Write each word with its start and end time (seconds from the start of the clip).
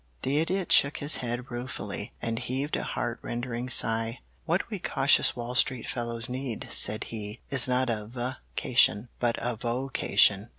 The 0.23 0.39
Idiot 0.39 0.71
shook 0.71 0.97
his 0.97 1.17
head 1.17 1.51
ruefully 1.51 2.11
and 2.23 2.39
heaved 2.39 2.75
a 2.75 2.81
heart 2.81 3.19
rending 3.21 3.69
sigh. 3.69 4.21
"What 4.45 4.67
we 4.71 4.79
cautious 4.79 5.35
Wall 5.35 5.53
Street 5.53 5.87
fellows 5.87 6.27
need," 6.27 6.65
said 6.71 7.03
he, 7.13 7.39
"is 7.51 7.67
not 7.67 7.87
a 7.87 8.07
VA 8.07 8.39
cation, 8.55 9.09
but 9.19 9.35
a 9.37 9.55
VO 9.55 9.89
cation." 9.89 10.49